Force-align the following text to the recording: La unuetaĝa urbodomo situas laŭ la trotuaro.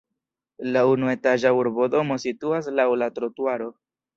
La 0.75 0.81
unuetaĝa 0.93 1.51
urbodomo 1.57 2.19
situas 2.27 2.73
laŭ 2.81 2.89
la 3.03 3.15
trotuaro. 3.19 3.73